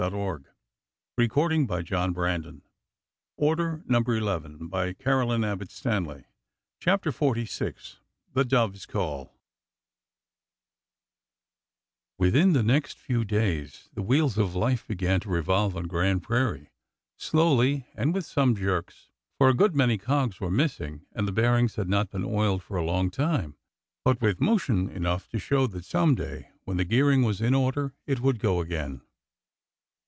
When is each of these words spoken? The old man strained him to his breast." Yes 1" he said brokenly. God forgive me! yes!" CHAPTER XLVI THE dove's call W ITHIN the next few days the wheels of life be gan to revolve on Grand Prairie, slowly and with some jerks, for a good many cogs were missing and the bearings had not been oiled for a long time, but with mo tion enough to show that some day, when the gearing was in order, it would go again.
The 0.01 0.09
old 0.09 0.45
man 1.15 1.29
strained 1.29 1.51
him 1.51 1.67
to 1.67 1.75
his 1.75 2.13
breast." 2.15 2.45
Yes 3.37 3.37
1" 3.37 3.81
he 3.85 3.85
said 3.85 4.03
brokenly. 4.03 4.95
God 4.97 4.97
forgive 4.99 6.07
me! 6.07 6.15
yes!" 6.17 6.25
CHAPTER 6.81 7.11
XLVI 7.11 7.95
THE 8.33 8.43
dove's 8.43 8.87
call 8.87 9.35
W 12.17 12.29
ITHIN 12.31 12.53
the 12.53 12.63
next 12.63 12.97
few 12.97 13.23
days 13.23 13.89
the 13.93 14.01
wheels 14.01 14.39
of 14.39 14.55
life 14.55 14.87
be 14.87 14.95
gan 14.95 15.19
to 15.19 15.29
revolve 15.29 15.75
on 15.75 15.83
Grand 15.85 16.23
Prairie, 16.23 16.71
slowly 17.15 17.85
and 17.93 18.11
with 18.11 18.25
some 18.25 18.55
jerks, 18.55 19.11
for 19.37 19.49
a 19.49 19.53
good 19.53 19.75
many 19.75 19.99
cogs 19.99 20.39
were 20.41 20.49
missing 20.49 21.05
and 21.11 21.27
the 21.27 21.31
bearings 21.31 21.75
had 21.75 21.87
not 21.87 22.09
been 22.09 22.25
oiled 22.25 22.63
for 22.63 22.77
a 22.77 22.83
long 22.85 23.11
time, 23.11 23.55
but 24.03 24.19
with 24.19 24.41
mo 24.41 24.57
tion 24.57 24.89
enough 24.89 25.29
to 25.29 25.37
show 25.37 25.67
that 25.67 25.85
some 25.85 26.15
day, 26.15 26.49
when 26.65 26.77
the 26.77 26.85
gearing 26.85 27.21
was 27.21 27.39
in 27.39 27.53
order, 27.53 27.93
it 28.07 28.19
would 28.19 28.39
go 28.39 28.59
again. 28.61 29.01